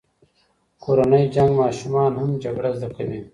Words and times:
کورنی 0.83 1.23
جنګ 1.35 1.51
ماشومان 1.61 2.11
هم 2.21 2.29
جګړه 2.43 2.69
زده 2.77 2.87
کوي. 2.95 3.19